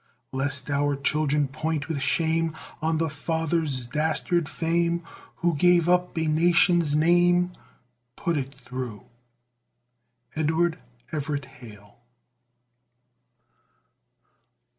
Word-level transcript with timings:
Lest 0.31 0.71
our 0.71 0.95
children 0.95 1.47
point 1.47 1.87
with 1.87 2.01
shame 2.01 2.55
On 2.81 2.97
the 2.97 3.07
fathers' 3.07 3.85
dastard 3.85 4.49
fame, 4.49 5.03
Who 5.35 5.55
gave 5.55 5.87
up 5.87 6.17
a 6.17 6.25
nation's 6.25 6.95
name, 6.95 7.51
Put 8.15 8.35
it 8.35 8.51
through! 8.51 9.03
EDWARD 10.35 10.79
EVERETT 11.11 11.45
HALE. 11.45 11.99